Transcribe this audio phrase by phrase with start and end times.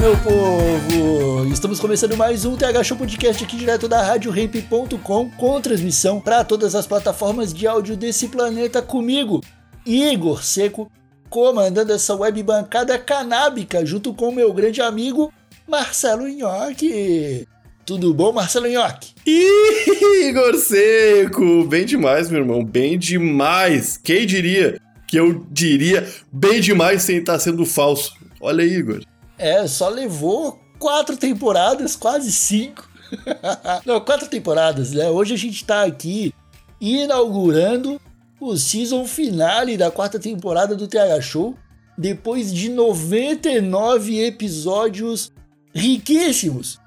[0.00, 1.52] Meu povo!
[1.52, 6.74] Estamos começando mais um TH Show Podcast aqui direto da RadioRamp.com com transmissão para todas
[6.74, 9.42] as plataformas de áudio desse planeta comigo,
[9.84, 10.90] Igor Seco,
[11.28, 15.30] comandando essa web bancada canábica junto com meu grande amigo
[15.68, 17.46] Marcelo Nhoque.
[17.84, 19.12] Tudo bom, Marcelo Nhoque?
[19.26, 21.64] Igor Seco!
[21.64, 24.00] Bem demais, meu irmão, bem demais!
[24.02, 28.14] Quem diria que eu diria bem demais sem estar sendo falso?
[28.40, 29.09] Olha aí, Igor.
[29.40, 32.88] É, só levou quatro temporadas, quase cinco.
[33.86, 35.08] Não, quatro temporadas, né?
[35.08, 36.32] Hoje a gente tá aqui
[36.80, 38.00] inaugurando
[38.40, 41.54] o season finale da quarta temporada do TH Show.
[41.96, 45.32] Depois de 99 episódios
[45.74, 46.78] riquíssimos.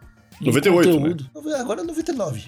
[0.41, 1.29] em 98, conteúdo.
[1.59, 2.45] Agora é 99.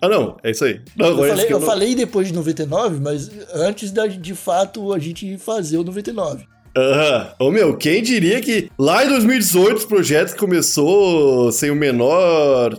[0.00, 0.80] Ah, não, é isso aí.
[0.96, 4.98] Não, Eu, falei, eu não- falei depois de 99, mas antes da, de fato a
[4.98, 6.44] gente fazer o 99.
[6.76, 7.28] Aham.
[7.38, 12.78] Ô meu, quem diria que lá em 2018 os projetos começou sem o menor.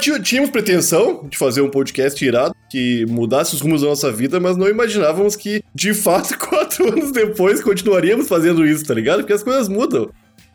[0.00, 4.38] Tí- Tínhamos pretensão de fazer um podcast irado que mudasse os rumos da nossa vida,
[4.38, 9.18] mas não imaginávamos que, de fato, quatro anos depois continuaríamos fazendo isso, tá ligado?
[9.20, 10.08] Porque as coisas mudam.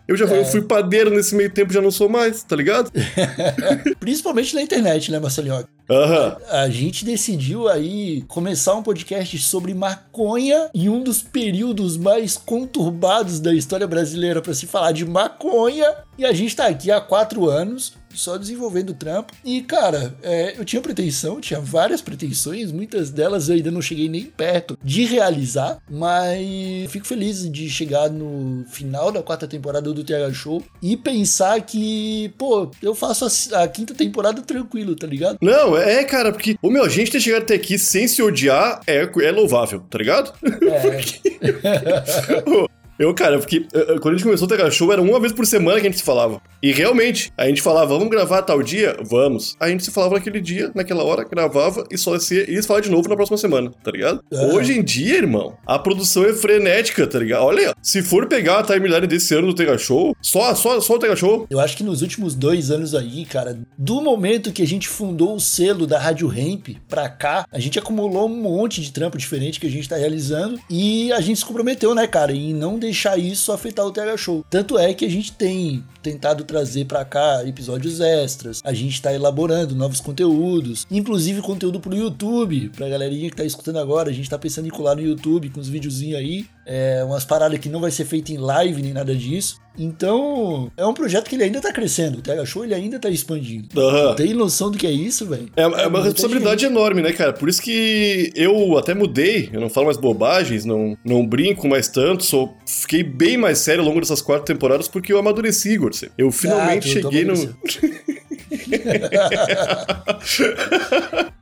[0.08, 0.42] Eu já fui- É.
[0.42, 2.92] eu fui padeiro nesse meio tempo, já não sou mais, tá ligado?
[4.00, 5.66] Principalmente na internet, né, Marcelinho?
[5.90, 6.38] Aham.
[6.50, 13.40] A gente decidiu aí começar um podcast sobre maconha em um dos períodos mais conturbados
[13.40, 15.94] da história brasileira para se falar de maconha.
[16.18, 19.34] E a gente tá aqui há quatro anos só desenvolvendo trampo.
[19.44, 24.10] E, cara, é, eu tinha pretensão, tinha várias pretensões, muitas delas eu ainda não cheguei
[24.10, 30.04] nem perto de realizar, mas fico feliz de chegar no final da quarta temporada do
[30.04, 35.38] TH Show e pensar que, pô, eu faço a, a quinta temporada tranquilo, tá ligado?
[35.42, 38.82] Não, é, cara, porque, o meu, a gente ter chegado até aqui sem se odiar
[38.88, 40.34] é, é louvável, tá ligado?
[40.44, 42.68] É,
[43.00, 43.66] Eu, cara, porque
[44.02, 46.00] quando a gente começou o TH Show, era uma vez por semana que a gente
[46.00, 46.42] se falava.
[46.62, 48.98] E realmente, a gente falava, vamos gravar tal dia?
[49.04, 49.56] Vamos.
[49.60, 53.08] A gente se falava naquele dia, naquela hora, gravava e só se falar de novo
[53.08, 54.22] na próxima semana, tá ligado?
[54.34, 54.54] Aham.
[54.54, 57.44] Hoje em dia, irmão, a produção é frenética, tá ligado?
[57.44, 61.00] Olha se for pegar a timeline desse ano do TH Show, só, só, só o
[61.00, 64.68] TH Show, Eu acho que nos últimos dois anos aí, cara, do momento que a
[64.68, 68.92] gente fundou o selo da Rádio Ramp pra cá, a gente acumulou um monte de
[68.92, 72.54] trampo diferente que a gente tá realizando e a gente se comprometeu, né, cara, em
[72.54, 74.46] não deixar isso afetar o TH Show.
[74.50, 79.14] Tanto é que a gente tem tentado trazer pra cá episódios extras, a gente tá
[79.14, 84.30] elaborando novos conteúdos, inclusive conteúdo pro YouTube, pra galerinha que tá escutando agora, a gente
[84.30, 87.80] tá pensando em colar no YouTube com uns videozinhos aí, é, umas paradas que não
[87.80, 89.58] vai ser feita em live nem nada disso.
[89.80, 92.18] Então, é um projeto que ele ainda tá crescendo.
[92.18, 93.80] O TH Show ele ainda tá expandindo.
[93.80, 94.16] Aham.
[94.16, 95.50] Tem noção do que é isso, velho?
[95.56, 97.32] É, é uma responsabilidade enorme, né, cara?
[97.32, 101.88] Por isso que eu até mudei, eu não falo mais bobagens, não, não brinco mais
[101.88, 105.92] tanto, sou, fiquei bem mais sério ao longo dessas quatro temporadas porque eu amadureci, Igor.
[106.18, 107.34] Eu finalmente Ah, tu- tu cheguei no.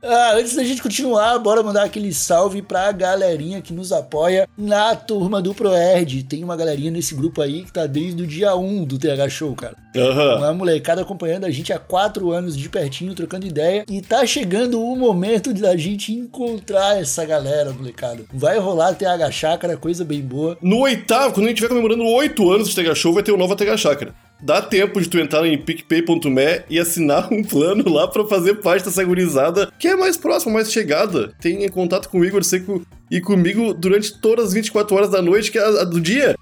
[0.08, 4.94] Ah, antes da gente continuar, bora mandar aquele salve pra galerinha que nos apoia na
[4.94, 6.22] turma do ProErd.
[6.22, 9.52] Tem uma galerinha nesse grupo aí que tá desde o dia 1 do TH Show,
[9.56, 9.74] cara.
[9.96, 10.36] Aham.
[10.36, 13.84] Uma molecada acompanhando a gente há quatro anos de pertinho, trocando ideia.
[13.90, 18.22] E tá chegando o momento da gente encontrar essa galera, molecada.
[18.32, 20.56] Vai rolar TH Chácara, coisa bem boa.
[20.62, 23.36] No oitavo, quando a gente estiver comemorando oito anos de TH Show, vai ter o
[23.36, 24.14] novo TH Chácara.
[24.40, 28.84] Dá tempo de tu entrar em picpay.me e assinar um plano lá pra fazer parte
[28.84, 31.32] dessa gurizada que é mais próxima, mais chegada.
[31.40, 35.50] Tenha contato comigo, eu sei que e comigo durante todas as 24 horas da noite
[35.50, 36.36] que é a, a do dia.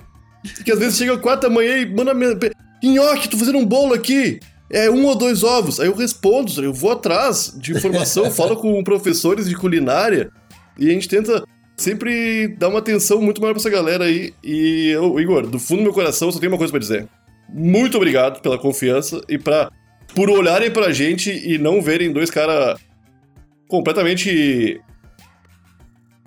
[0.64, 2.12] Que às vezes chega 4 da manhã e manda
[2.82, 4.40] Nhoque, tô fazendo um bolo aqui.
[4.70, 5.78] É um ou dois ovos.
[5.78, 10.30] Aí eu respondo, eu vou atrás de informação, falo com professores de culinária
[10.78, 11.44] e a gente tenta
[11.76, 14.34] sempre dar uma atenção muito maior pra essa galera aí.
[14.42, 17.08] E eu, Igor, do fundo do meu coração, só tenho uma coisa pra dizer.
[17.56, 19.70] Muito obrigado pela confiança e pra,
[20.12, 22.80] por olharem pra gente e não verem dois caras
[23.68, 24.80] completamente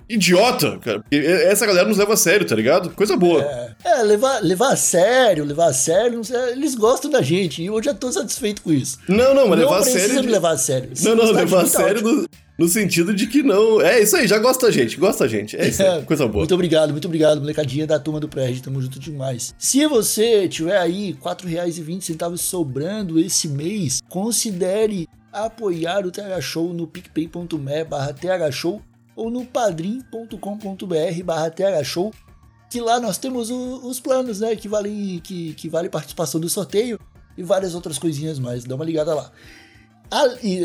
[0.08, 1.04] idiota, cara.
[1.12, 2.90] Essa galera nos leva a sério, tá ligado?
[2.90, 3.42] Coisa boa.
[3.84, 7.66] É, levar, levar a sério, levar a sério, não sei, eles gostam da gente e
[7.66, 8.98] eu já tô satisfeito com isso.
[9.06, 10.24] Não, não, mas não levar a precisa sério.
[10.24, 10.90] me levar a sério.
[11.02, 12.28] Não, não, de levar a sério.
[12.58, 13.80] No, sentido de que não.
[13.80, 15.56] É isso aí, já gosta da gente, gosta da gente.
[15.56, 16.40] É isso aí, coisa boa.
[16.40, 18.62] Muito obrigado, muito obrigado, molecadinha da turma do Prédio.
[18.62, 19.54] Tamo junto demais.
[19.58, 26.86] Se você tiver aí R$ 4,20 sobrando esse mês, considere apoiar o TH Show no
[26.86, 28.82] picpay.me barra thshow
[29.14, 32.12] ou no padrim.com.br barra thshow
[32.70, 36.48] que lá nós temos o, os planos, né, que vale, que, que vale participação do
[36.48, 37.00] sorteio
[37.36, 38.64] e várias outras coisinhas mais.
[38.64, 39.30] Dá uma ligada lá.
[40.10, 40.60] Ah, e,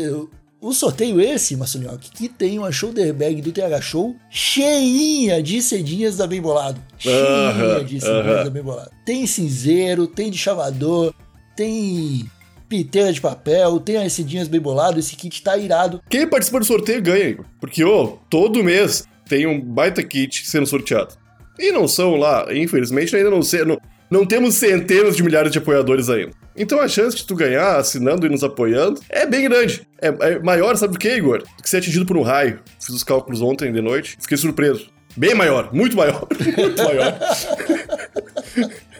[0.60, 6.16] o sorteio esse, Marcelinhoque, que tem uma shoulder bag do TH Show cheinha de cedinhas
[6.16, 6.80] da Bem Bolado.
[6.98, 8.90] Cheinha de cedinhas da Bem Bolado.
[9.04, 11.12] Tem cinzeiro, tem de chavador,
[11.54, 12.28] tem
[12.68, 16.00] piteira de papel, tem as cedinhas bem bolado, esse kit tá irado.
[16.08, 17.38] Quem participa do sorteio ganha.
[17.60, 21.14] Porque, ô, todo mês tem um baita kit sendo sorteado.
[21.58, 23.64] E não são lá, infelizmente, ainda não sei.
[23.64, 23.78] Não,
[24.10, 26.32] não temos centenas de milhares de apoiadores ainda.
[26.56, 29.86] Então a chance de tu ganhar assinando e nos apoiando é bem grande.
[30.00, 31.38] É, é maior, sabe por quê, Igor?
[31.38, 32.60] Do que ser atingido por um raio.
[32.78, 34.88] Fiz os cálculos ontem de noite, fiquei surpreso.
[35.16, 37.18] Bem maior, muito maior, muito maior.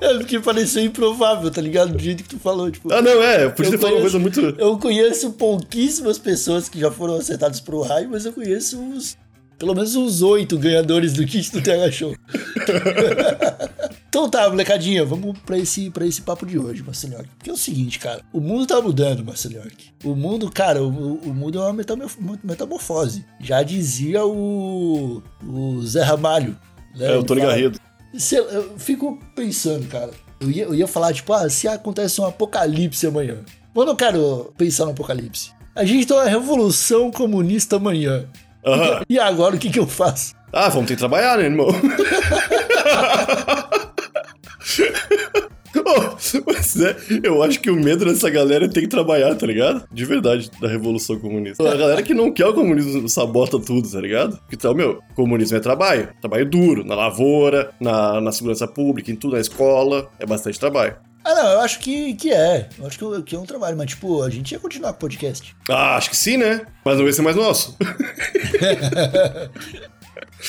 [0.00, 1.92] É porque pareceu improvável, tá ligado?
[1.92, 2.92] Do jeito que tu falou, tipo.
[2.92, 3.48] Ah, não, é.
[3.48, 4.40] Podia ter falado uma coisa muito.
[4.56, 9.18] Eu conheço pouquíssimas pessoas que já foram acertadas pro raio, mas eu conheço uns.
[9.58, 12.14] Pelo menos uns oito ganhadores do kit do TH Show.
[14.08, 17.24] Então tá, molecadinha, vamos pra esse, pra esse papo de hoje, Marcelinho.
[17.36, 19.62] Porque é o seguinte, cara, o mundo tá mudando, Marcelinho.
[20.02, 22.08] O mundo, cara, o, o mundo é uma
[22.42, 23.24] metamorfose.
[23.38, 26.56] Já dizia o, o Zé Ramalho.
[26.96, 27.12] Né?
[27.12, 27.78] É, o Tony Garrido.
[28.32, 30.10] Eu fico pensando, cara.
[30.40, 33.44] Eu ia, eu ia falar, tipo, ah, se acontece um apocalipse amanhã.
[33.74, 35.52] Mas eu não quero pensar no apocalipse.
[35.74, 38.26] A gente tem uma revolução comunista amanhã.
[38.64, 39.02] Uhum.
[39.08, 40.34] E agora o que, que eu faço?
[40.52, 41.68] Ah, vamos ter que trabalhar, né, irmão?
[46.46, 49.84] mas é, eu acho que o medo dessa galera é ter que trabalhar, tá ligado?
[49.92, 51.62] De verdade, da Revolução Comunista.
[51.68, 54.38] A galera que não quer o comunismo sabota tudo, tá ligado?
[54.52, 56.08] Então, meu, comunismo é trabalho.
[56.20, 60.08] Trabalho duro, na lavoura, na, na segurança pública, em tudo, na escola.
[60.18, 60.96] É bastante trabalho.
[61.24, 62.68] Ah, não, eu acho que, que é.
[62.78, 65.00] Eu acho que, que é um trabalho, mas, tipo, a gente ia continuar com o
[65.00, 65.54] podcast.
[65.68, 66.62] Ah, acho que sim, né?
[66.84, 67.76] Mas não ia ser mais nosso.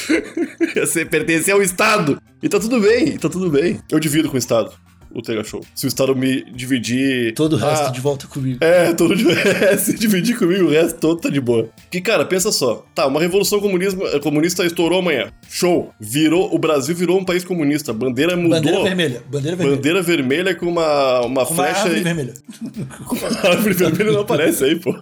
[0.76, 2.22] ia ser pertencer ao Estado.
[2.42, 3.82] E tá tudo bem, tá tudo bem.
[3.92, 4.72] Eu divido com o Estado
[5.14, 5.62] o Tega Show.
[5.74, 7.34] Se o Estado me dividir.
[7.34, 8.64] Todo o resto ah, de volta comigo.
[8.64, 9.26] É, todo de...
[9.80, 11.70] se dividir comigo, o resto todo tá de boa.
[11.90, 12.86] Que, cara, pensa só.
[12.94, 15.32] Tá, uma revolução comunismo, comunista estourou amanhã.
[15.50, 15.92] Show.
[16.00, 16.54] Virou.
[16.54, 17.94] O Brasil virou um país comunista.
[17.94, 18.60] Bandeira mudou.
[18.60, 19.24] Bandeira vermelha.
[19.30, 19.76] Bandeira vermelha.
[19.76, 21.80] Bandeira vermelha com uma, uma com flecha.
[21.80, 22.34] Uma árvore vermelha.
[23.06, 24.96] com uma árvore vermelha não aparece aí, pô.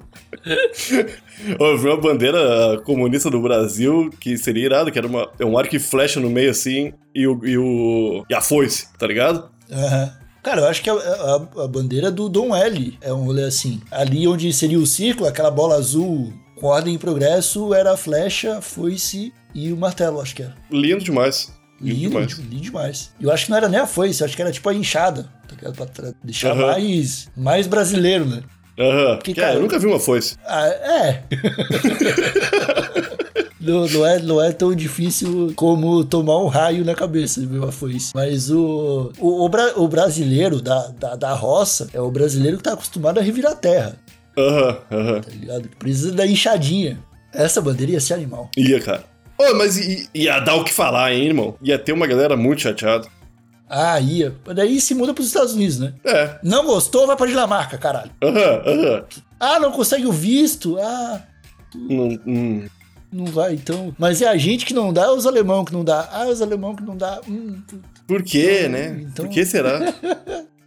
[1.37, 5.75] Vi uma bandeira comunista do Brasil que seria irado, que era uma, é um arco
[5.75, 9.49] e flecha no meio assim e, o, e, o, e a foice, tá ligado?
[9.69, 10.09] Uhum.
[10.43, 13.81] Cara, eu acho que a, a, a, bandeira do Dom L é um rolê assim.
[13.91, 18.61] Ali onde seria o círculo, aquela bola azul com ordem e progresso, era a flecha,
[18.61, 20.55] foice e o martelo, acho que era.
[20.71, 21.51] Lindo demais.
[21.81, 22.37] Lindo, lindo demais.
[22.37, 23.11] Lindo demais.
[23.19, 25.29] Eu acho que não era nem a foice, acho que era tipo a enxada,
[25.73, 26.67] tá pra deixar uhum.
[26.67, 28.43] mais, mais brasileiro, né?
[28.79, 29.11] Aham.
[29.11, 29.15] Uhum.
[29.17, 30.35] Porque, cara, é, eu nunca vi uma foice.
[30.45, 31.23] Ah, é.
[33.59, 38.11] Não, não, é, não é tão difícil como tomar um raio na cabeça, meu foice.
[38.13, 42.63] Mas o, o, o, bra, o brasileiro da, da, da, roça é o brasileiro que
[42.63, 43.97] tá acostumado a revirar a terra.
[44.37, 45.13] Aham, uhum, aham.
[45.13, 45.21] Uhum.
[45.21, 45.69] Tá ligado?
[45.79, 46.99] Precisa da enxadinha.
[47.33, 48.49] Essa bandeira ia ser animal.
[48.55, 49.03] Ia, cara.
[49.39, 49.77] Oh, mas
[50.13, 51.55] ia dar o que falar, hein, irmão?
[51.61, 53.07] Ia ter uma galera muito chateada.
[53.69, 54.33] Ah, ia.
[54.55, 55.93] Daí se muda pros Estados Unidos, né?
[56.05, 56.39] É.
[56.41, 58.11] Não gostou, vai pra Dinamarca, caralho.
[58.23, 59.03] Aham, uhum, aham.
[59.39, 60.77] Ah, não consegue o visto?
[60.79, 61.21] Ah.
[61.75, 62.65] Não, hum.
[63.17, 63.95] Não vai, então.
[63.97, 66.07] Mas é a gente que não dá, é os alemão que não dá.
[66.11, 67.19] Ah, os alemão que não dá.
[67.27, 67.63] Hum,
[68.05, 68.99] Por quê, né?
[69.01, 69.25] Então...
[69.25, 69.91] Por que será?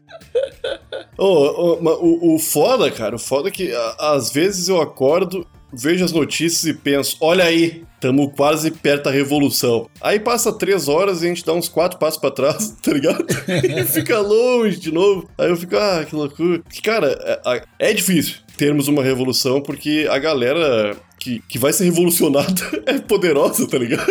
[1.17, 5.47] oh, oh, o, o foda, cara, o foda é que a, às vezes eu acordo,
[5.73, 9.89] vejo as notícias e penso, olha aí, tamo quase perto da revolução.
[10.01, 13.25] Aí passa três horas e a gente dá uns quatro passos para trás, tá ligado?
[13.49, 15.31] e fica longe de novo.
[15.39, 16.61] Aí eu fico, ah, que loucura.
[16.83, 22.55] Cara, é, é difícil termos uma revolução porque a galera que, que vai ser revolucionada
[22.87, 24.07] é poderosa, tá ligado?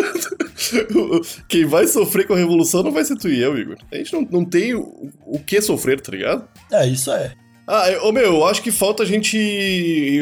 [1.50, 3.78] Quem vai sofrer com a revolução não vai ser tu e eu, Igor.
[3.92, 6.48] A gente não, não tem o, o que sofrer, tá ligado?
[6.72, 7.34] É, isso é.
[7.68, 9.38] Ah, ô meu, eu acho que falta a gente.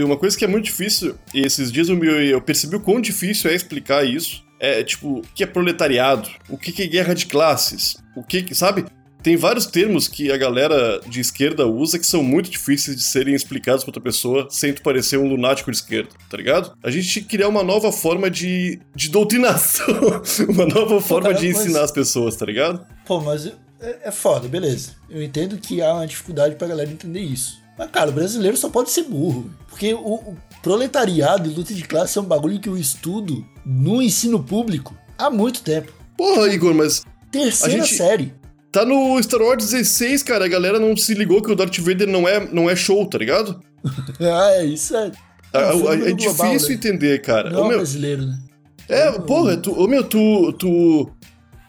[0.04, 3.50] Uma coisa que é muito difícil, e esses dias eu, eu percebi o quão difícil
[3.50, 4.46] é explicar isso.
[4.60, 6.30] É tipo, o que é proletariado?
[6.50, 7.96] O que é guerra de classes?
[8.16, 8.86] O que, sabe?
[9.28, 13.36] Tem vários termos que a galera de esquerda usa que são muito difíceis de serem
[13.36, 16.72] explicados pra outra pessoa sem tu parecer um lunático de esquerda, tá ligado?
[16.82, 19.86] A gente tinha que criar uma nova forma de, de doutrinação,
[20.48, 21.90] uma nova forma de ensinar mas...
[21.90, 22.88] as pessoas, tá ligado?
[23.06, 23.48] Pô, mas
[23.82, 24.92] é, é foda, beleza.
[25.10, 27.60] Eu entendo que há uma dificuldade pra galera entender isso.
[27.78, 29.52] Mas, cara, o brasileiro só pode ser burro.
[29.68, 34.02] Porque o, o proletariado e luta de classe é um bagulho que eu estudo no
[34.02, 35.92] ensino público há muito tempo.
[36.16, 38.47] Porra, Igor, mas Terceira gente- série.
[38.80, 40.46] Tá no Star Wars 16, cara.
[40.46, 43.18] A galera não se ligou que o Darth Vader não é, não é show, tá
[43.18, 43.60] ligado?
[44.20, 45.12] Ah, é isso é.
[45.54, 46.76] É, um é- é global, difícil né?
[46.76, 47.50] entender, cara.
[47.50, 48.38] Não Ô, é meu, brasileiro, né?
[48.90, 51.10] É, porra, tu, ô, meu, tu, tu,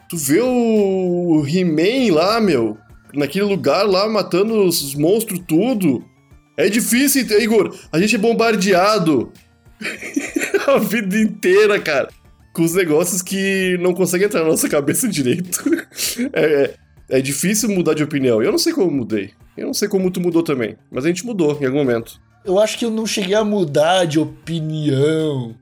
[0.09, 2.77] tu vê o He-Man lá, meu,
[3.13, 6.03] naquele lugar lá, matando os monstros tudo.
[6.57, 9.31] É difícil, Igor, a gente é bombardeado
[10.67, 12.09] a vida inteira, cara,
[12.53, 15.63] com os negócios que não conseguem entrar na nossa cabeça direito.
[16.33, 16.73] É,
[17.09, 18.41] é, é difícil mudar de opinião.
[18.41, 19.31] Eu não sei como mudei.
[19.57, 22.19] Eu não sei como tu mudou também, mas a gente mudou em algum momento.
[22.45, 25.53] Eu acho que eu não cheguei a mudar de opinião.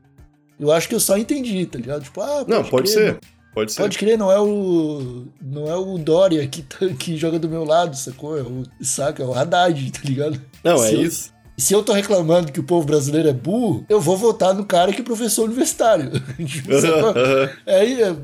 [0.60, 2.04] Eu acho que eu só entendi, tá ligado?
[2.04, 3.20] Tipo, ah, Não, pode crer, ser.
[3.54, 3.82] Pode ser.
[3.82, 5.26] Pode crer, não é o.
[5.42, 8.38] Não é o Dória que, tá- que joga do meu lado, sacou?
[8.38, 9.24] É o, saca?
[9.24, 10.40] É o Haddad, tá ligado?
[10.64, 11.38] Não, é Se eu- isso.
[11.60, 14.94] Se eu tô reclamando que o povo brasileiro é burro, eu vou votar no cara
[14.94, 16.12] que é professor universitário.
[16.46, 16.72] Tipo?
[16.72, 17.50] Aham.
[17.66, 18.16] Aí, é,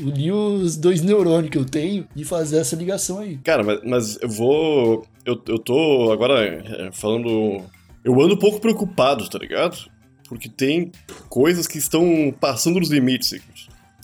[0.00, 3.38] unir os dois neurônios que eu tenho e fazer essa ligação aí.
[3.38, 5.06] Cara, mas, mas eu vou.
[5.24, 7.62] Eu, eu tô agora é, falando.
[8.04, 9.90] Eu ando um pouco preocupado, tá ligado?
[10.28, 10.92] Porque tem
[11.28, 13.40] coisas que estão passando dos limites,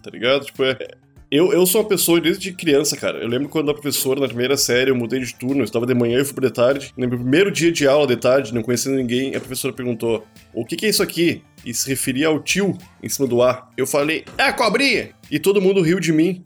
[0.03, 0.47] tá ligado?
[0.47, 0.77] Tipo, é.
[1.35, 3.19] Eu, eu sou uma pessoa desde criança, cara.
[3.19, 5.93] Eu lembro quando a professora, na primeira série, eu mudei de turno, eu estava de
[5.93, 6.93] manhã e fui pra de tarde.
[6.97, 10.65] No meu primeiro dia de aula de tarde, não conhecendo ninguém, a professora perguntou: O
[10.65, 11.43] que, que é isso aqui?
[11.67, 13.69] E se referia ao tio em cima do ar.
[13.77, 15.11] Eu falei: É a cobrinha!
[15.29, 16.41] E todo mundo riu de mim.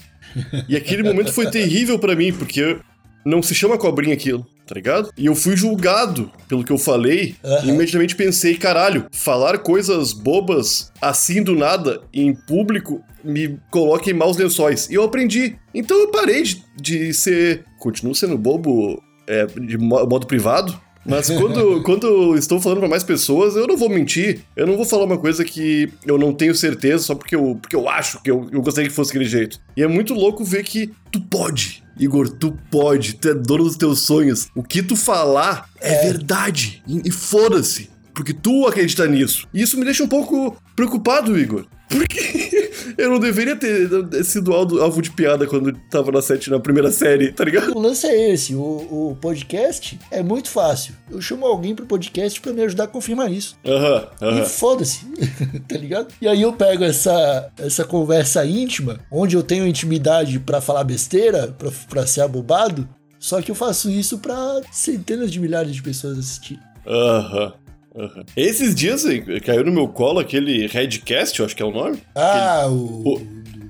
[0.67, 2.79] E aquele momento foi terrível pra mim, porque
[3.27, 5.11] não se chama cobrinha aquilo, tá ligado?
[5.17, 7.65] E eu fui julgado pelo que eu falei Aham.
[7.65, 14.15] e imediatamente pensei, caralho, falar coisas bobas assim do nada em público me coloca em
[14.15, 14.89] maus lençóis.
[14.91, 15.57] E eu aprendi.
[15.75, 17.65] Então eu parei de, de ser.
[17.79, 20.79] Continuo sendo bobo é, de mo- modo privado.
[21.05, 24.41] Mas quando, quando eu estou falando pra mais pessoas, eu não vou mentir.
[24.55, 27.75] Eu não vou falar uma coisa que eu não tenho certeza só porque eu, porque
[27.75, 29.59] eu acho que eu, eu gostaria que fosse aquele jeito.
[29.77, 31.83] E é muito louco ver que tu pode.
[31.99, 34.49] Igor, tu pode, tu é dono dos teus sonhos.
[34.55, 36.83] O que tu falar é, verdade.
[36.87, 37.91] E, e foda-se.
[38.15, 39.47] Porque tu acredita nisso.
[39.53, 41.67] E isso me deixa um pouco preocupado, Igor.
[41.89, 43.89] Porque eu não deveria ter
[44.25, 47.75] sido alvo de piada quando tava na, sete, na primeira série, tá ligado?
[47.75, 50.95] O lance é esse, o, o podcast é muito fácil.
[51.11, 53.57] Eu chamo alguém pro podcast pra me ajudar a confirmar isso.
[53.67, 55.07] Aham, E foda-se,
[55.67, 56.09] tá ligado?
[56.21, 61.57] E aí eu pego essa, essa conversa íntima, onde eu tenho intimidade pra falar besteira,
[61.89, 66.63] pra ser abobado, só que eu faço isso pra centenas de milhares de pessoas assistirem.
[66.87, 67.53] Aham.
[67.99, 68.25] Aham.
[68.37, 69.05] Esses dias
[69.45, 71.99] caiu no meu colo aquele Redcast, eu acho que é o nome.
[72.15, 73.15] Ah, o...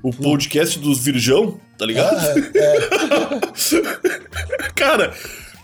[0.02, 2.16] O, o podcast dos Virgão, tá ligado?
[2.16, 2.78] Ah, é,
[4.75, 5.12] Cara,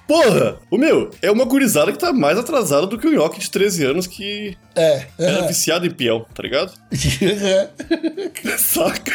[0.07, 3.51] porra, o meu, é uma gurizada que tá mais atrasada do que o Nhoque de
[3.51, 5.47] 13 anos que é, era é.
[5.47, 6.73] viciado em peão, tá ligado?
[8.59, 9.13] Saca?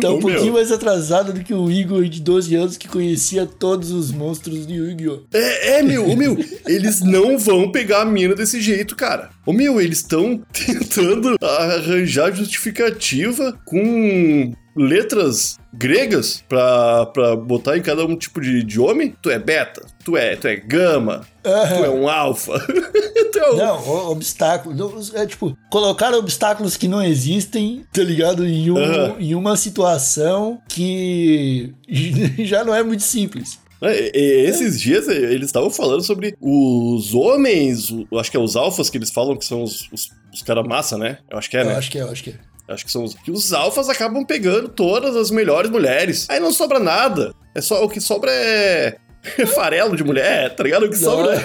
[0.00, 0.52] tá um Ô, pouquinho meu.
[0.54, 4.74] mais atrasado do que o Igor de 12 anos que conhecia todos os monstros de
[4.74, 5.20] Yu-Gi-Oh!
[5.32, 9.30] É, é, meu, ô, meu, eles não vão pegar a mina desse jeito, cara.
[9.44, 18.04] Ô, meu, eles estão tentando arranjar justificativa com letras gregas pra, pra botar em cada
[18.04, 19.14] um tipo de, de homem.
[19.22, 22.58] Tu é beta, tu é, tu é gama, tu é um alfa.
[23.32, 23.56] tu é um...
[23.56, 24.74] Não, o- obstáculo.
[24.74, 28.46] não, É tipo, colocar obstáculos que não existem, tá ligado?
[28.46, 29.16] Em, um- Aham.
[29.18, 31.72] em uma situação que
[32.44, 33.58] já não é muito simples.
[33.80, 38.54] É, e- esses dias é, eles estavam falando sobre os homens, acho que é os
[38.54, 41.18] alfas que eles falam que são os, os, os caras massa, né?
[41.30, 41.74] Eu acho que é, Eu né?
[41.76, 42.34] acho que é, eu acho que é.
[42.68, 43.14] Acho que são os.
[43.14, 46.26] Que os alfas acabam pegando todas as melhores mulheres.
[46.30, 47.34] Aí não sobra nada.
[47.54, 48.96] É só o que sobra é.
[49.54, 50.86] farelo de mulher, tá ligado?
[50.86, 51.34] O que sobra.
[51.36, 51.44] é-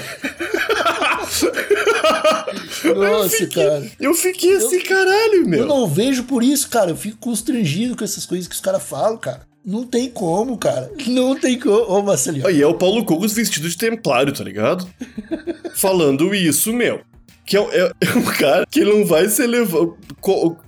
[2.95, 3.86] Nossa, cara.
[4.00, 5.59] Eu fiquei assim, caralho, meu.
[5.62, 6.91] Eu não vejo por isso, cara.
[6.91, 9.41] Eu fico constrangido com essas coisas que os caras falam, cara.
[9.65, 10.89] Não tem como, cara.
[11.07, 11.75] Não tem como.
[11.91, 12.47] Ô, Marcelinho.
[12.47, 14.88] Aí é o Paulo Cogos vestido de templário, tá ligado?
[15.75, 17.01] Falando isso, meu.
[17.45, 19.97] Que é, é- é um cara que não vai ser levado.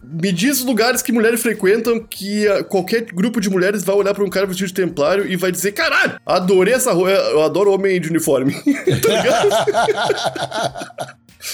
[0.04, 4.24] Me diz lugares que mulheres frequentam que ah, qualquer grupo de mulheres vai olhar pra
[4.24, 8.00] um cara vestido de templário e vai dizer: caralho, adorei essa roupa, eu adoro homem
[8.00, 8.54] de uniforme.
[8.64, 9.50] tá ligado?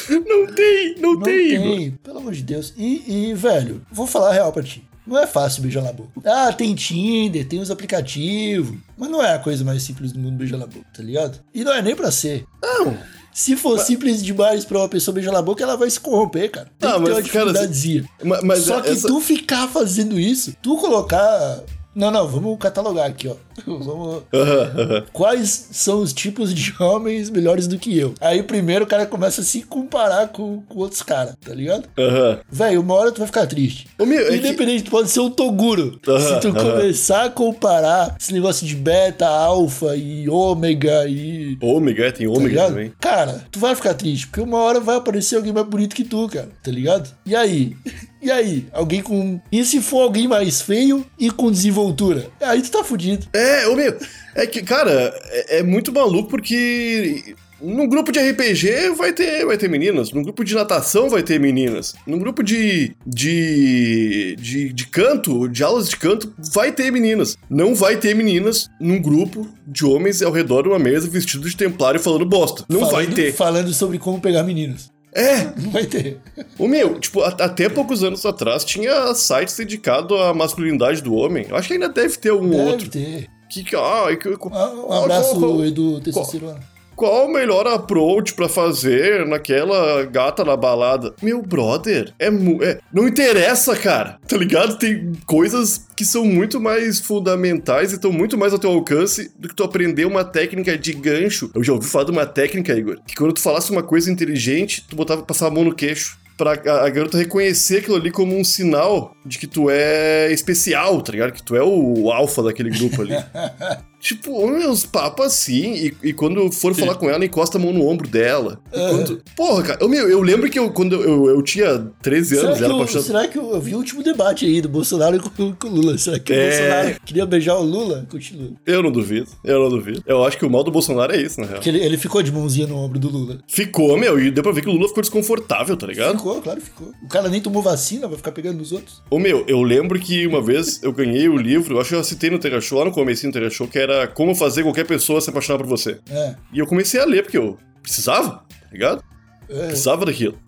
[0.28, 2.00] não tem, não, Não tem, tem, Igor.
[2.04, 2.74] pelo amor de Deus.
[2.78, 4.84] E, e, velho, vou falar a real pra ti.
[5.06, 6.10] Não é fácil beijar na boca.
[6.26, 8.76] Ah, tem Tinder, tem os aplicativos.
[8.98, 11.40] Mas não é a coisa mais simples do mundo beijar na boca, tá ligado?
[11.54, 12.44] E não é nem pra ser.
[12.60, 12.98] Não.
[13.36, 16.72] Se for simples demais pra uma pessoa beijar na boca, ela vai se corromper, cara.
[16.80, 18.06] Tem Ah, que ter mas, uma cara, dificuldadezinha.
[18.24, 21.62] Ma- Mas, Só que essa- tu ficar fazendo isso, tu colocar.
[21.94, 23.36] Não, não, vamos catalogar aqui, ó.
[23.66, 24.24] Vamos.
[24.34, 25.04] Aham.
[25.14, 28.14] Quais são os tipos de homens melhores do que eu?
[28.20, 31.88] Aí primeiro o cara começa a se comparar com, com outros caras, tá ligado?
[31.98, 32.40] Aham.
[32.50, 33.88] Velho, uma hora tu vai ficar triste.
[34.00, 36.00] É Independente, tu pode ser um Toguro.
[36.04, 41.58] Se tu começar a comparar esse negócio de beta, alfa e ômega e.
[41.62, 42.70] Ômega, é, tem Tá ômega ligado?
[42.70, 42.94] também.
[43.00, 46.28] Cara, tu vai ficar triste, porque uma hora vai aparecer alguém mais bonito que tu,
[46.28, 47.10] cara, tá ligado?
[47.26, 47.76] E aí?
[48.26, 48.66] E aí?
[48.74, 49.40] Alguém com.
[49.52, 52.26] E se for alguém mais feio e com desenvoltura?
[52.42, 53.28] Aí tu tá fudido.
[53.32, 53.98] É, ô meu,
[54.36, 59.58] é que, cara, é, é muito maluco porque num grupo de RPG vai ter, vai
[59.58, 64.88] ter meninas, num grupo de natação vai ter meninas, num grupo de, de, de, de
[64.88, 67.38] canto, de aulas de canto, vai ter meninas.
[67.50, 71.56] Não vai ter meninas num grupo de homens ao redor de uma mesa vestido de
[71.56, 72.66] templário falando bosta.
[72.70, 73.34] Não vai Falando- ter.
[73.34, 74.94] Falando sobre como pegar meninos.
[75.18, 76.18] É, Não vai ter.
[76.60, 81.46] o meu, tipo, até poucos anos atrás tinha sites dedicados à masculinidade do homem.
[81.50, 82.90] Eu acho que ainda deve ter um Deve outro.
[82.90, 83.28] ter.
[83.64, 86.60] Que, que, ah, que, Ah, Um abraço, qual- Edu Testosterona.
[86.96, 91.14] Qual o melhor approach pra fazer naquela gata na balada?
[91.22, 94.18] Meu brother, é, é não interessa, cara.
[94.26, 94.78] Tá ligado?
[94.78, 99.50] Tem coisas que são muito mais fundamentais e estão muito mais ao teu alcance do
[99.50, 101.52] que tu aprender uma técnica de gancho.
[101.54, 104.86] Eu já ouvi falar de uma técnica, Igor, que quando tu falasse uma coisa inteligente,
[104.90, 106.18] tu botava passar a mão no queixo.
[106.38, 111.02] Pra a, a garota reconhecer aquilo ali como um sinal de que tu é especial,
[111.02, 111.32] tá ligado?
[111.32, 113.14] Que tu é o, alfa daquele grupo ali.
[114.06, 117.88] Tipo, uns papos assim, e, e quando for falar com ela, encosta a mão no
[117.88, 118.62] ombro dela.
[118.72, 122.36] E quando- Porra, cara, eu, meu, eu lembro que eu, quando eu, eu tinha 13
[122.36, 124.70] Será anos, que, era eu, será que eu, eu vi o último debate aí do
[124.70, 125.98] Bolsonaro com, com o Lula?
[125.98, 126.50] Será que o É.
[126.50, 128.06] Bolsonaro queria beijar o Lula?
[128.08, 128.52] Continua.
[128.64, 130.04] Eu não duvido, eu não duvido.
[130.06, 131.56] Eu acho que o mal do Bolsonaro é isso, na real.
[131.58, 133.40] Porque ele, ele ficou de mãozinha no ombro do Lula.
[133.48, 136.18] Ficou, meu, e deu pra ver que o Lula ficou desconfortável, tá ligado?
[136.18, 136.92] Ficou, claro, ficou.
[137.04, 139.02] O cara nem tomou vacina, vai ficar pegando nos outros.
[139.10, 142.04] Ô meu, eu lembro que uma vez eu ganhei o livro, eu acho que eu
[142.04, 144.86] citei no Tega Show, lá no comecinho do Tega Show, que era Como Fazer Qualquer
[144.86, 146.00] Pessoa Se Apaixonar por Você.
[146.10, 146.36] É.
[146.54, 149.04] E eu comecei a ler, porque eu precisava, tá ligado?
[149.50, 149.68] é.
[149.68, 150.40] Precisava daquilo.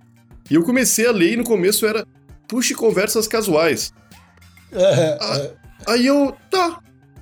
[0.50, 2.06] E eu comecei a ler e no começo era
[2.48, 3.92] puxe conversas casuais.
[4.72, 5.52] É, Ah, é.
[5.88, 6.80] Aí eu, tá,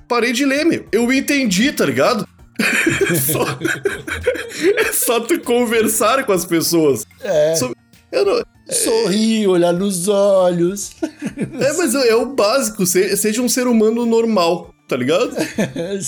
[0.08, 0.86] parei de ler, meu.
[0.92, 2.26] Eu entendi, tá ligado?
[3.32, 3.44] só...
[4.78, 7.04] é só tu conversar com as pessoas.
[7.20, 7.54] É.
[8.12, 8.42] Não...
[8.68, 10.92] Sorrir, olhar nos olhos.
[11.36, 15.30] É, mas é o básico, se- seja um ser humano normal, tá ligado?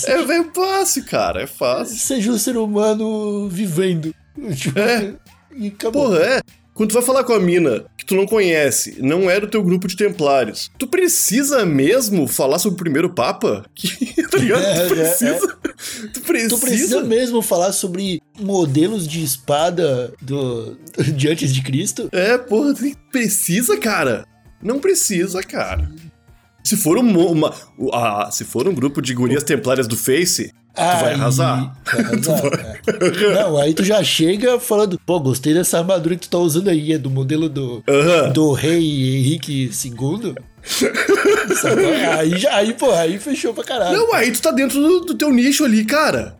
[0.07, 1.97] É, é fácil, cara, é fácil.
[1.97, 4.13] Seja um ser humano vivendo.
[4.55, 5.13] Tipo, É.
[5.55, 6.05] E acabou.
[6.05, 6.41] Porra, é.
[6.79, 9.61] Quando tu vai falar com a mina que tu não conhece, não é do teu
[9.61, 13.65] grupo de templários, tu precisa mesmo falar sobre o primeiro papa?
[13.75, 14.63] Que, tá ligado?
[14.63, 15.57] É, tu é, precisa.
[16.13, 16.55] Tu precisa.
[16.55, 20.77] Tu precisa mesmo falar sobre modelos de espada do,
[21.13, 22.07] de antes de Cristo?
[22.13, 24.25] É, porra, tu precisa, cara.
[24.63, 25.91] Não precisa, cara.
[26.63, 27.51] Se for um, uma,
[28.31, 31.73] se for um grupo de gurias templárias do Face, vai arrasar.
[31.85, 33.33] Vai arrasar, é.
[33.43, 36.93] Não, aí tu já chega falando, pô, gostei dessa armadura que tu tá usando aí,
[36.93, 38.31] é do modelo do, Aham.
[38.31, 40.35] do rei Henrique II.
[42.17, 43.97] Aí, já- aí, pô, aí fechou pra caralho.
[43.97, 46.35] Não, aí tu tá dentro do, do teu nicho ali, cara.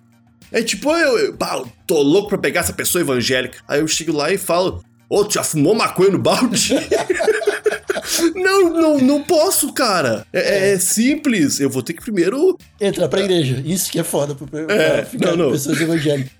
[0.52, 3.60] É tipo, eu, eu pá, eu tô louco pra pegar essa pessoa evangélica.
[3.68, 6.74] Aí eu chego lá e falo, ô, tu já fumou maconha no balde?
[8.36, 10.26] não, não, não posso, cara.
[10.34, 11.60] É, é simples.
[11.60, 12.58] Eu vou ter que primeiro.
[12.80, 13.62] Entrar pra igreja.
[13.66, 15.52] Isso que é foda pra, pra É, ficar não, não.
[15.52, 16.32] pessoas evangélicas.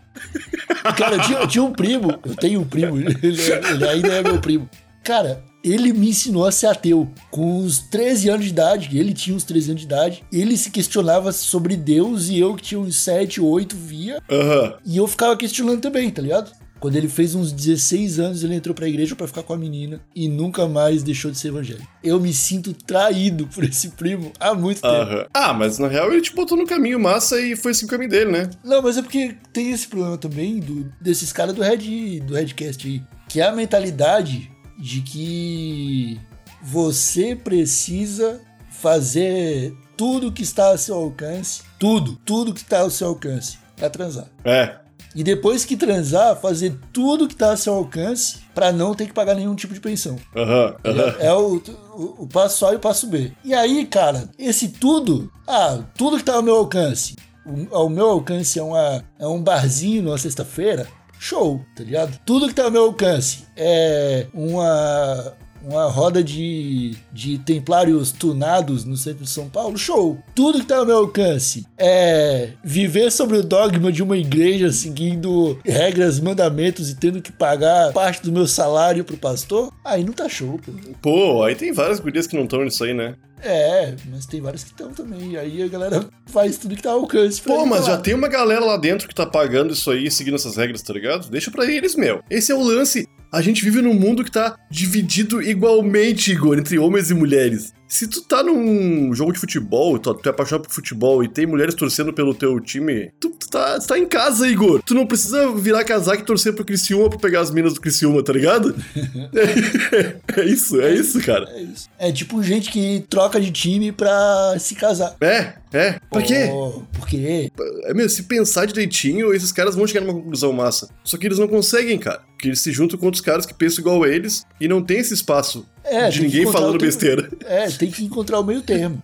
[0.98, 4.22] Cara, eu tinha, eu tinha um primo, eu tenho um primo, ele, ele ainda é
[4.24, 4.70] meu primo.
[5.04, 7.10] Cara, ele me ensinou a ser ateu.
[7.32, 10.72] Com uns 13 anos de idade, ele tinha uns 13 anos de idade, ele se
[10.72, 14.22] questionava sobre Deus e eu que tinha uns 7, 8 via.
[14.30, 14.74] Aham.
[14.86, 16.52] E eu ficava questionando também, tá ligado?
[16.80, 20.02] Quando ele fez uns 16 anos, ele entrou pra igreja pra ficar com a menina
[20.16, 21.88] e nunca mais deixou de ser evangélico.
[22.04, 24.94] Eu me sinto traído por esse primo há muito tempo.
[24.94, 25.26] Aham.
[25.34, 28.10] Ah, mas na real ele te botou no caminho massa e foi assim o caminho
[28.10, 28.50] dele, né?
[28.64, 32.88] Não, mas é porque tem esse problema também do, desses caras do Red do Redcast
[32.88, 36.20] aí, que é a mentalidade de que
[36.62, 43.10] você precisa fazer tudo que está ao seu alcance, tudo, tudo que está ao seu
[43.10, 44.28] alcance pra transar.
[44.46, 44.78] É.
[45.16, 49.14] E depois que transar, fazer tudo que tá ao seu alcance pra não ter que
[49.14, 50.18] pagar nenhum tipo de pensão.
[50.36, 50.76] Aham.
[50.86, 51.16] aham.
[51.20, 53.32] É o, o, o passo A e o passo B.
[53.44, 58.08] E aí, cara, esse tudo, ah, tudo que tá ao meu alcance, o, ao meu
[58.08, 60.88] alcance é, uma, é um barzinho numa sexta-feira,
[61.20, 62.20] show, tá ligado?
[62.26, 68.96] Tudo que tá ao meu alcance é uma uma roda de, de templários tunados no
[68.98, 70.18] centro de São Paulo, show.
[70.36, 75.60] Tudo que tá ao meu alcance é viver sobre o dogma de uma igreja seguindo
[75.66, 80.30] regras, mandamentos e tendo que pagar parte do meu salário pro pastor, aí não tá
[80.30, 80.72] show, pô.
[81.02, 83.16] Pô, aí tem várias gurias que não estão nisso aí, né?
[83.42, 85.38] É, mas tem vários que estão também.
[85.38, 87.42] Aí a galera faz tudo que tá ao alcance.
[87.42, 90.36] pra Pô, mas já tem uma galera lá dentro que tá pagando isso aí, seguindo
[90.36, 91.30] essas regras, tá ligado?
[91.30, 92.22] Deixa pra eles, meu.
[92.30, 93.08] Esse é o lance.
[93.32, 97.74] A gente vive num mundo que tá dividido igualmente, Igor, entre homens e mulheres.
[97.90, 101.48] Se tu tá num jogo de futebol, tu, tu é apaixonado por futebol e tem
[101.48, 104.80] mulheres torcendo pelo teu time, tu, tu tá, tu tá em casa, Igor.
[104.84, 108.24] Tu não precisa virar casaco e torcer pro Criciúma pra pegar as minas do Criciúma,
[108.24, 108.76] tá ligado?
[110.38, 111.50] é, isso, é isso, cara.
[111.50, 111.90] É isso.
[111.98, 115.16] É tipo gente que troca de time pra se casar.
[115.20, 116.00] É, é.
[116.12, 116.48] Pra quê?
[116.48, 117.52] Pô, Por quê?
[117.86, 120.90] É, meu, se pensar direitinho, esses caras vão chegar numa conclusão massa.
[121.04, 122.22] Só que eles não conseguem, cara.
[122.34, 125.00] Porque eles se juntam com outros caras que pensam igual a eles e não tem
[125.00, 127.30] esse espaço É, de ninguém falando teu- besteira.
[127.46, 129.02] É, tem que encontrar o meio termo.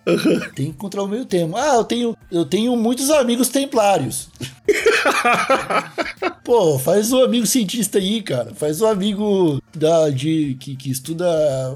[0.55, 1.57] Tem que encontrar o meio termo.
[1.57, 4.29] Ah, eu tenho, eu tenho muitos amigos templários.
[6.43, 8.53] Pô, faz um amigo cientista aí, cara.
[8.53, 11.25] Faz um amigo da, de, que, que estuda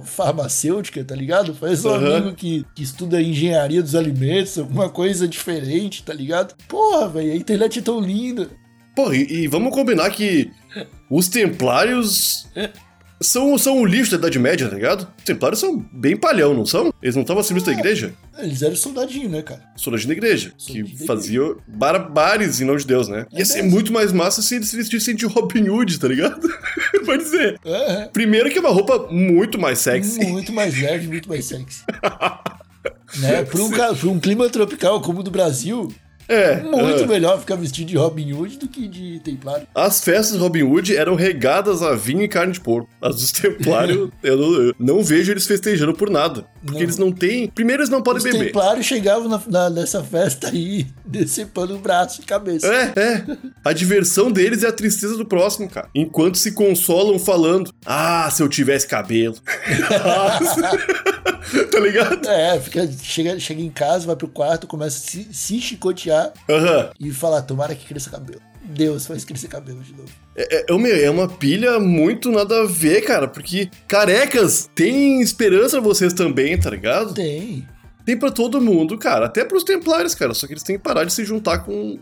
[0.05, 1.53] farmacêutica, tá ligado?
[1.55, 2.17] Faz um Aham.
[2.17, 6.53] amigo que, que estuda engenharia dos alimentos, alguma coisa diferente, tá ligado?
[6.67, 8.47] Porra, velho, a internet é tão linda.
[8.95, 10.51] Pô, e, e vamos combinar que
[11.09, 12.47] os templários
[13.21, 15.07] são, são o lixo da Idade Média, tá ligado?
[15.17, 16.93] Os templários são bem palhão, não são?
[17.01, 18.13] Eles não estavam a serviço da igreja?
[18.37, 19.61] Eles eram soldadinhos, né, cara?
[19.75, 23.25] Soldadinho da igreja, Soldadinho que da faziam barbares em nome de Deus, né?
[23.31, 23.71] Ia É ser mesmo.
[23.71, 26.47] muito mais massa se eles se vestissem de Robin Hood, tá ligado?
[27.05, 27.59] Pode dizer.
[27.65, 30.25] É, Primeiro que é uma roupa muito mais sexy.
[30.25, 31.83] Muito mais leve, muito mais sexy.
[33.19, 33.43] né?
[33.43, 35.91] Pra um, pra um clima tropical como o do Brasil,
[36.29, 36.61] É.
[36.61, 37.07] muito ah.
[37.07, 39.67] melhor ficar vestido de Robin Hood do que de Templário.
[39.73, 42.87] As festas de Robin Hood eram regadas a vinho e carne de porco.
[43.01, 46.45] As dos Templários, eu, não, eu não vejo eles festejando por nada.
[46.61, 46.81] Porque Não.
[46.83, 47.47] eles não têm.
[47.47, 48.47] Primeiro, eles não podem Os beber.
[48.47, 52.67] Templários chegavam na, na- nessa festa aí, decepando o braço e cabeça.
[52.67, 53.25] É, é.
[53.63, 55.89] A diversão deles é a tristeza do próximo, cara.
[55.95, 59.35] Enquanto se consolam falando: Ah, se eu tivesse cabelo.
[61.71, 62.27] tá ligado?
[62.29, 66.89] É, fica, chega, chega em casa, vai pro quarto, começa a se, se chicotear Aham.
[66.99, 68.41] e falar: tomara que cresça cabelo.
[68.63, 70.09] Deus faz crescer cabelo de novo.
[70.35, 73.27] É, é, uma- é uma pilha muito nada a ver, cara.
[73.27, 77.13] Porque carecas têm esperança vocês também, tá ligado?
[77.15, 77.67] Tem.
[78.09, 79.27] Tem pra todo mundo, cara.
[79.27, 80.33] Até pros templários, cara.
[80.33, 81.99] Só que eles têm que parar de se juntar com,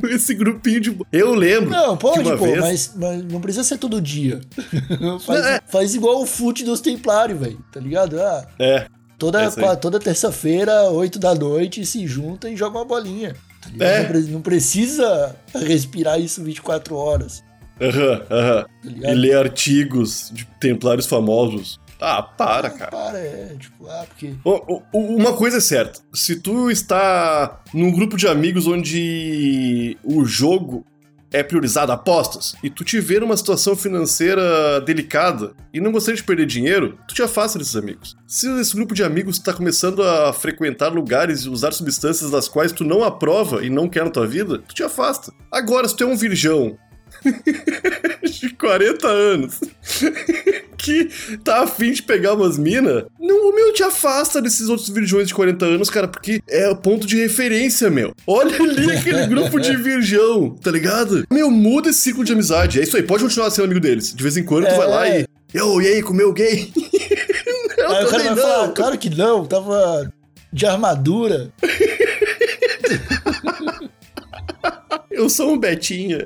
[0.00, 0.98] com esse grupinho de.
[1.10, 1.70] Eu lembro.
[1.70, 2.60] Não, pode, pô, vez...
[2.60, 4.40] mas, mas não precisa ser todo dia.
[5.24, 5.60] faz, É.
[5.66, 8.20] faz igual o fute dos Templários, velho, tá ligado?
[8.20, 8.86] Ah, É.
[9.18, 13.34] toda, É toda terça-feira, 8 da noite, se junta e joga uma bolinha.
[13.78, 13.84] tá?
[13.86, 14.02] É.
[14.02, 17.42] Não, pre- não precisa respirar isso 24 horas.
[17.80, 18.62] Aham, aham.
[18.64, 19.12] Tá ligado?
[19.12, 21.80] E ler artigos de templários famosos.
[22.00, 22.90] Ah, para, Ah, cara.
[22.90, 24.34] Para, é, tipo, ah, porque.
[24.44, 26.00] Ó, ó, Uma coisa é certa.
[26.12, 30.84] Se tu está num grupo de amigos onde o jogo
[31.30, 36.24] é priorizado apostas e tu te vê numa situação financeira delicada e não gostaria de
[36.24, 38.16] perder dinheiro, tu te afasta desses amigos.
[38.26, 42.72] Se esse grupo de amigos está começando a frequentar lugares e usar substâncias das quais
[42.72, 45.32] tu não aprova e não quer na tua vida, tu te afasta.
[45.52, 46.78] Agora, se tu é um virgão
[48.40, 49.60] de 40 anos
[50.78, 51.08] que
[51.44, 55.64] tá afim de pegar umas minas, não, meu, te afasta desses outros virgões de 40
[55.66, 58.14] anos, cara, porque é o ponto de referência, meu.
[58.26, 61.24] Olha ali aquele grupo de virgão, tá ligado?
[61.30, 62.78] Meu, muda esse ciclo de amizade.
[62.80, 64.14] É isso aí, pode continuar sendo amigo deles.
[64.14, 65.20] De vez em quando tu vai lá É.
[65.22, 65.26] e.
[65.54, 66.70] Eu, e aí, comeu gay?
[67.78, 68.74] Eu Aí o cara vai falar, não.
[68.74, 70.12] claro que não, tava
[70.52, 71.50] de armadura.
[75.10, 76.24] Eu sou um Betinha.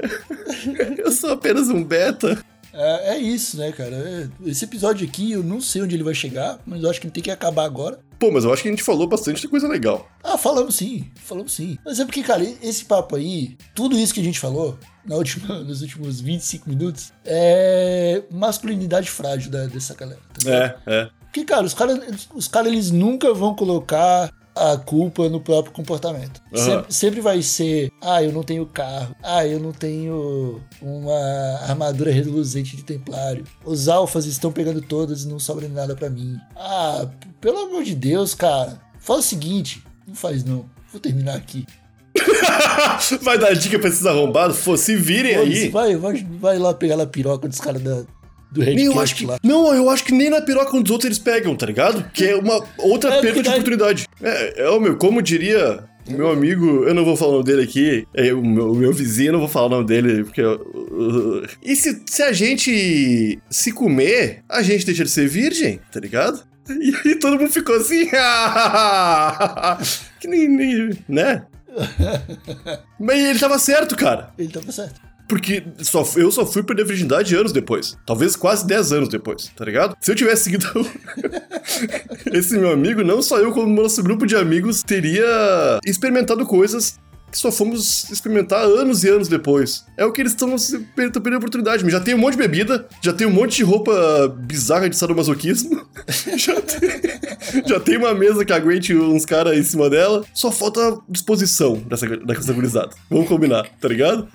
[0.98, 2.42] Eu sou apenas um beta.
[2.74, 3.94] É, é isso, né, cara?
[3.94, 7.06] É- Esse episódio aqui, eu não sei onde ele vai chegar, mas eu acho que
[7.06, 7.98] ele tem que acabar agora.
[8.18, 10.08] Pô, mas eu acho que a gente falou bastante coisa legal.
[10.22, 11.76] Ah, falamos sim, falamos sim.
[11.84, 15.58] Mas é porque, cara, esse papo aí, tudo isso que a gente falou na última,
[15.64, 20.20] nos últimos 25 minutos, é masculinidade frágil da- dessa galera.
[20.42, 20.50] Tá?
[20.50, 21.08] É, é.
[21.24, 21.98] Porque, cara, os caras,
[22.34, 26.40] os caras, eles nunca vão colocar a culpa no próprio comportamento.
[26.54, 26.64] Aham.
[26.64, 32.10] Sempre, sempre vai ser, ah, eu não tenho carro, ah, eu não tenho uma armadura
[32.10, 33.44] reluzente de templário.
[33.64, 36.38] Os alfas estão pegando todas e não sobra nada pra mim.
[36.56, 37.06] Ah,
[37.40, 38.80] pelo amor de Deus, cara.
[38.98, 40.66] Fala o seguinte, não faz não.
[40.90, 41.66] Vou terminar aqui.
[43.22, 44.58] Vai dar dica pra esses arrombados?
[44.60, 45.68] Pô, se virem Foda-se, aí.
[45.70, 48.04] Vai, vai, vai lá pegar na piroca dos caras da,
[48.52, 49.38] do Red Nem eu Cat acho que, lá.
[49.42, 52.04] não, eu acho que nem na piroca um dos outros eles pegam, tá ligado?
[52.12, 54.06] Que é uma outra É, perda de oportunidade.
[54.22, 57.44] É, é, o meu, como diria O meu amigo, eu não vou falar o nome
[57.44, 60.24] dele aqui, é, o, meu, o meu vizinho, eu não vou falar o nome dele,
[60.24, 60.40] porque.
[60.40, 65.78] eu- eu- E se, se a gente se comer, a gente deixa de ser virgem,
[65.92, 66.42] tá ligado?
[66.68, 68.06] E aí todo mundo ficou assim.
[70.20, 70.48] que nem.
[70.48, 71.44] nem né?
[72.98, 74.30] Mas ele tava certo, cara.
[74.38, 75.00] Ele tava certo.
[75.32, 77.96] Porque só, eu só fui perder a virgindade anos depois.
[78.04, 79.96] Talvez quase 10 anos depois, tá ligado?
[79.98, 80.66] Se eu tivesse seguido
[82.30, 86.98] esse meu amigo, não só eu, como nosso grupo de amigos, teria experimentado coisas
[87.30, 89.86] que só fomos experimentar anos e anos depois.
[89.96, 90.54] É o que eles estão
[90.94, 91.90] perdendo a oportunidade.
[91.90, 95.88] Já tem um monte de bebida, já tem um monte de roupa bizarra de sadomasoquismo,
[96.36, 97.11] já, tem,
[97.66, 100.24] já tem uma mesa que aguente uns caras em cima dela.
[100.34, 102.90] Só falta disposição dessa, dessa gurizada.
[103.10, 104.28] Vamos combinar, tá ligado?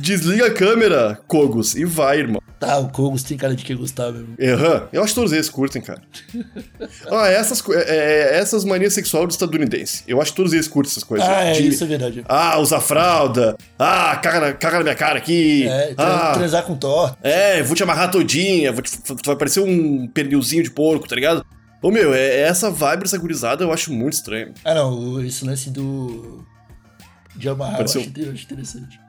[0.00, 2.42] Desliga a câmera, Kogos, e vai, irmão.
[2.58, 4.36] Tá, o Kogos tem cara de que gostar mesmo.
[4.40, 6.00] Aham, eu acho que todos eles curtem, cara.
[7.10, 10.04] ah, essas, é, é, essas manias sexuais do estadunidense.
[10.06, 11.28] Eu acho que todos eles curtem essas coisas.
[11.28, 12.24] Ah, é, De- isso é verdade.
[12.28, 13.56] Ah, usar fralda.
[13.78, 15.66] Ah, caga na, caga na minha cara aqui.
[15.68, 17.16] É, tra- ah, transar com torta.
[17.22, 18.72] é, vou te amarrar todinha.
[18.72, 21.44] Vou te, tu vai parecer um pernilzinho de porco, tá ligado?
[21.82, 24.54] Ô, meu, é, essa vibe dessa gurizada eu acho muito estranho.
[24.64, 26.46] Ah, não, esse lance do.
[27.34, 29.00] De amarrar, Pareceu- eu acho, eu acho interessante.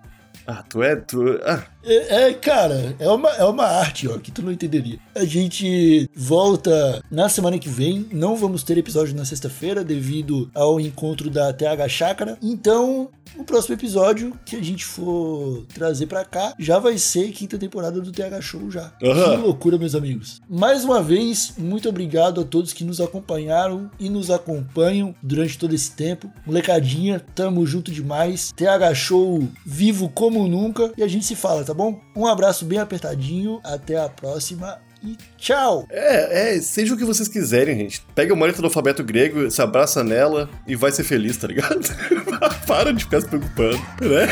[0.47, 0.95] Ah, tu é.
[0.95, 4.97] Tu, ah, É, é, cara, é uma, é uma arte, ó, que tu não entenderia.
[5.15, 8.07] A gente volta na semana que vem.
[8.11, 12.37] Não vamos ter episódio na sexta-feira devido ao encontro da TH Chácara.
[12.41, 17.57] Então, o próximo episódio que a gente for trazer pra cá já vai ser quinta
[17.57, 18.93] temporada do TH Show já.
[19.03, 19.31] Aham.
[19.31, 20.41] Que loucura, meus amigos.
[20.49, 25.73] Mais uma vez, muito obrigado a todos que nos acompanharam e nos acompanham durante todo
[25.73, 26.31] esse tempo.
[26.45, 28.53] Molecadinha, tamo junto demais.
[28.55, 30.91] TH Show vivo como nunca.
[30.97, 31.99] E a gente se fala, tá bom?
[32.15, 33.59] Um abraço bem apertadinho.
[33.63, 35.85] Até a próxima e tchau!
[35.89, 38.05] é, é, seja o que vocês quiserem, gente.
[38.15, 41.81] Pega uma letra do alfabeto grego, se abraça nela e vai ser feliz, tá ligado?
[42.65, 44.27] Para de ficar se preocupando, né?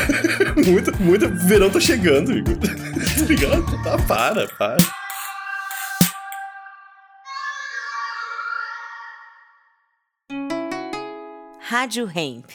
[0.66, 1.28] Muito, muito.
[1.46, 2.56] Verão tá chegando, Igor.
[2.56, 3.82] tá ligado?
[3.82, 4.76] Tá, para, para.
[11.60, 12.46] Rádio Hemp.